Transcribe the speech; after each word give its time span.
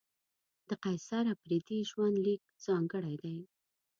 د 0.67 0.69
قیصر 0.83 1.23
اپریدي 1.35 1.79
ژوند 1.89 2.15
لیک 2.25 2.41
ځانګړی 2.65 3.15
دی. 3.23 3.37